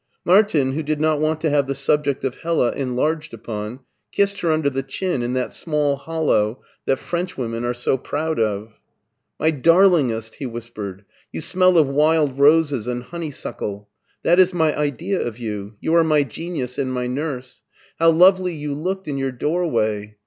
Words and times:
Martin, 0.25 0.71
who 0.71 0.81
did 0.81 0.99
not 0.99 1.19
want 1.19 1.39
to 1.39 1.47
have 1.51 1.67
the 1.67 1.75
subject 1.75 2.23
of 2.23 2.37
Hella 2.37 2.71
enlarged 2.71 3.35
upon, 3.35 3.81
kissed 4.11 4.39
her 4.41 4.51
under 4.51 4.67
the 4.67 4.81
chin 4.81 5.21
in 5.21 5.33
that 5.33 5.53
small 5.53 5.95
hollow 5.95 6.59
that 6.87 6.97
Frenchwomen 6.97 7.63
are 7.63 7.75
so 7.75 7.99
proud 7.99 8.39
of." 8.39 8.79
My 9.39 9.51
darlingest," 9.51 10.37
he 10.39 10.47
whispered," 10.47 11.05
you 11.31 11.39
smell 11.39 11.77
of 11.77 11.87
wild 11.87 12.39
roses 12.39 12.87
and 12.87 13.03
honeysuckle. 13.03 13.89
That 14.23 14.39
is 14.39 14.55
my 14.55 14.75
idea 14.75 15.21
of 15.21 15.37
you. 15.37 15.75
You 15.79 15.93
are 15.93 16.03
my 16.03 16.23
genius 16.23 16.79
and 16.79 16.91
my 16.91 17.05
nurse. 17.05 17.61
How 17.99 18.09
lovely 18.09 18.55
you 18.55 18.73
looked 18.73 19.07
in 19.07 19.19
your 19.19 19.31
doorway. 19.31 20.15